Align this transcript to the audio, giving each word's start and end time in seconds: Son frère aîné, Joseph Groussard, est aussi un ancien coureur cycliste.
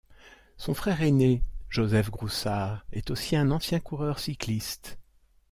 Son 0.57 0.73
frère 0.73 1.03
aîné, 1.03 1.43
Joseph 1.69 2.09
Groussard, 2.09 2.87
est 2.91 3.11
aussi 3.11 3.35
un 3.35 3.51
ancien 3.51 3.79
coureur 3.79 4.17
cycliste. 4.17 4.97